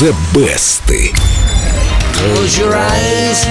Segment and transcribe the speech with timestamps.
[0.00, 0.88] The Best.
[2.16, 3.44] Close your eyes,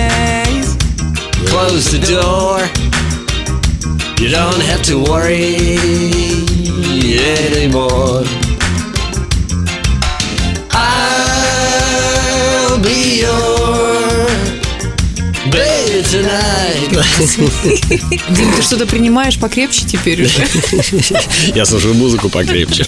[1.47, 2.67] close the door.
[4.19, 5.57] You don't have to worry
[7.19, 8.23] anymore.
[10.71, 14.27] I'll be your
[15.51, 15.78] baby.
[18.29, 20.45] Дим, ты что-то принимаешь покрепче теперь уже?
[21.55, 22.85] Я слушаю музыку покрепче.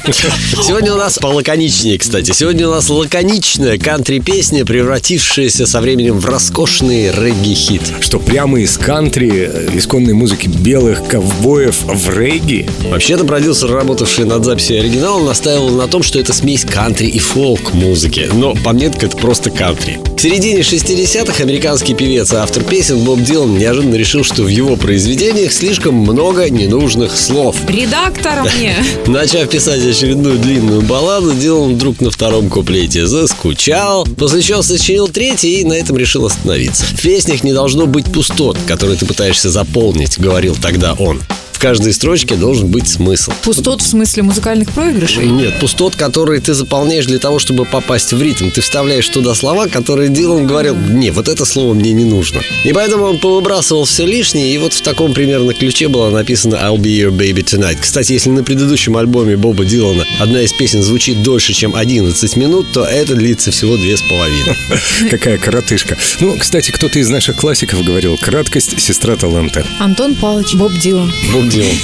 [0.61, 2.31] Сегодня у нас полаконичнее, кстати.
[2.31, 7.81] Сегодня у нас лаконичная кантри-песня, превратившаяся со временем в роскошный регги-хит.
[8.01, 12.67] Что прямо из кантри, э, исконной музыки белых ковбоев в регги.
[12.89, 17.73] Вообще-то продюсер, работавший над записью оригинала, настаивал на том, что это смесь кантри и фолк
[17.73, 18.29] музыки.
[18.33, 19.99] Но по мне это просто кантри.
[20.15, 24.75] К середине 60-х американский певец и автор песен Боб Дилан неожиданно решил, что в его
[24.75, 27.55] произведениях слишком много ненужных слов.
[27.67, 28.75] Редактор мне.
[29.05, 35.61] Начав писать очередную длинную балладу, Дилан вдруг на втором куплете заскучал, после чего сочинил третий
[35.61, 36.85] и на этом решил остановиться.
[36.85, 41.21] В песнях не должно быть пустот, которые ты пытаешься заполнить, говорил тогда он.
[41.61, 43.31] В каждой строчке должен быть смысл.
[43.43, 45.27] Пустот в смысле музыкальных проигрышей?
[45.27, 48.49] Нет, пустот, которые ты заполняешь для того, чтобы попасть в ритм.
[48.49, 52.41] Ты вставляешь туда слова, которые Дилан говорил, не, вот это слово мне не нужно.
[52.63, 56.79] И поэтому он повыбрасывал все лишнее, и вот в таком примерно ключе было написано I'll
[56.79, 57.77] be your baby tonight.
[57.79, 62.71] Кстати, если на предыдущем альбоме Боба Дилана одна из песен звучит дольше, чем 11 минут,
[62.73, 64.57] то это длится всего две с половиной.
[65.11, 65.95] Какая коротышка.
[66.21, 69.63] Ну, кстати, кто-то из наших классиков говорил, краткость– сестра таланта.
[69.77, 71.13] Антон Павлович, Боб Дилан.
[71.31, 71.76] Боб Дилан.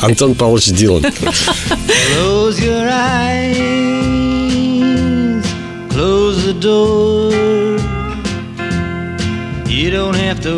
[0.01, 1.03] Антон Павлович Дилан.
[1.03, 3.55] Close your eyes,
[5.89, 7.31] close the door.
[9.67, 10.57] You don't have to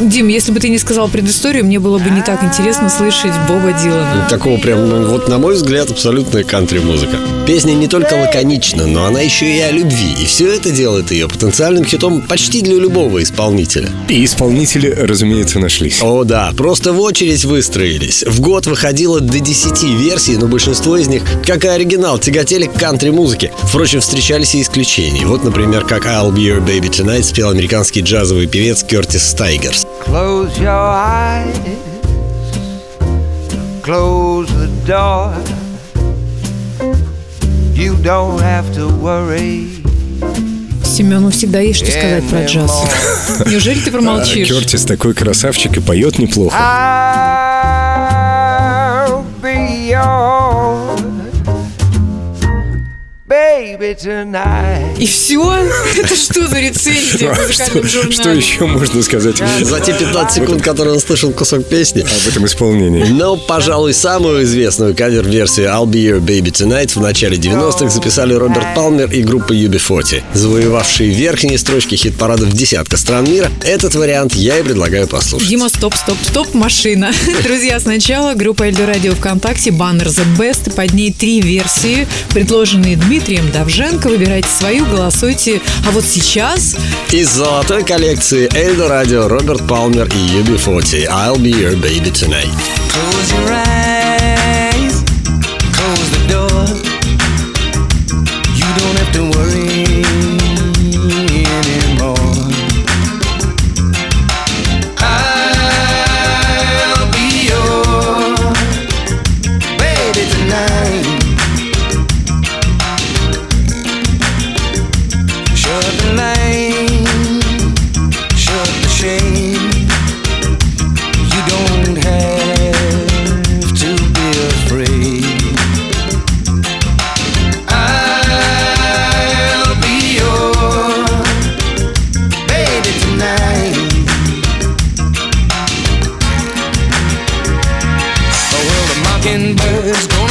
[0.00, 3.72] Дим, если бы ты не сказал предысторию, мне было бы не так интересно слышать Боба
[3.72, 4.28] Дилана.
[4.30, 7.16] Такого прям, ну, вот на мой взгляд, абсолютная кантри-музыка.
[7.46, 10.14] Песня не только лаконична, но она еще и о любви.
[10.20, 13.90] И все это делает ее потенциальным хитом почти для любого исполнителя.
[14.08, 16.00] И исполнители, разумеется, нашлись.
[16.00, 18.22] О да, просто в очередь выстроились.
[18.22, 22.74] В год выходило до 10 версий, но большинство из них, как и оригинал, тяготели к
[22.74, 23.50] кантри-музыке.
[23.64, 25.26] Впрочем, встречались и исключения.
[25.26, 29.87] Вот, например, как I'll Be Your Baby Tonight спел американский джазовый певец Кертис Стайгерс.
[30.00, 31.58] Close your eyes,
[33.82, 35.34] close the door.
[37.74, 39.68] You don't have to worry.
[40.84, 42.72] Семену всегда есть что сказать про джаз.
[43.46, 44.48] Неужели ты промолчишь?
[44.48, 46.56] Кертис такой красавчик и поет неплохо.
[54.98, 55.54] И все?
[55.96, 58.12] Это что за рецензия в музыкальном Что, журнале?
[58.12, 62.00] что еще можно сказать За те 15 секунд, которые он слышал кусок песни.
[62.02, 63.04] об этом исполнении?
[63.04, 68.74] Но, пожалуй, самую известную кавер-версию I'll Be Your Baby Tonight в начале 90-х записали Роберт
[68.74, 73.50] Палмер и группа UB40, завоевавшие верхние строчки хит-парадов десятка стран мира.
[73.62, 75.48] Этот вариант я и предлагаю послушать.
[75.48, 77.12] Дима, стоп, стоп, стоп, машина.
[77.44, 82.96] Друзья, сначала группа Эльдо Радио ВКонтакте, баннер The Best, и под ней три версии, предложенные
[82.96, 84.08] Дмитрием Давженко.
[84.08, 85.60] Выбирайте свою, голосуйте.
[85.84, 86.76] А вот сейчас
[87.10, 92.54] Из золотой коллекции Эльдо Радио, Роберт Палмер и UB40 I'll Be Your Baby Tonight.
[92.88, 95.02] Close your eyes,
[95.72, 96.87] close the door.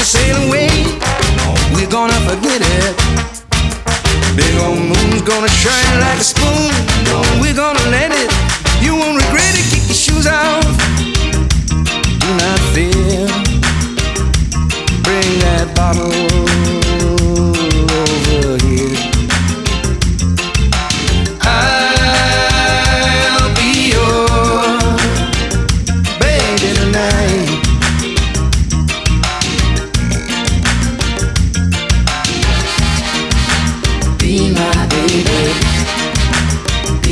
[0.07, 0.69] Sail away.
[1.75, 2.95] We're gonna forget it.
[4.37, 5.76] Big old moon's gonna shine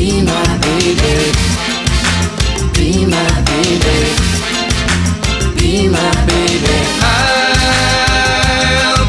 [0.05, 1.33] Be my baby.
[2.75, 3.97] Be my baby.
[5.57, 6.77] Be my baby.
[7.01, 7.41] I'll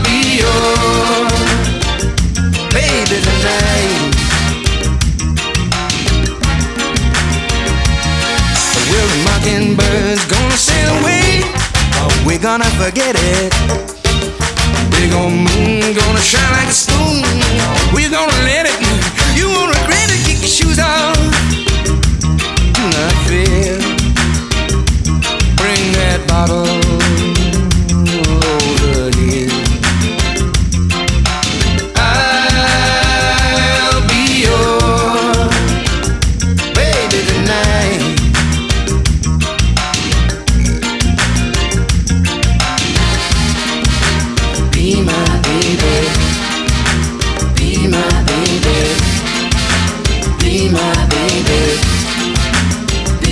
[0.03, 1.29] be your
[2.73, 3.93] baby tonight.
[8.89, 11.45] We're mockingbirds gonna sail away.
[12.25, 13.53] we gonna forget it.
[14.91, 17.23] Big old moon gonna shine like a spoon.
[17.93, 18.66] We're gonna let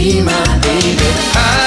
[0.05, 1.03] Be my baby.
[1.35, 1.64] I'll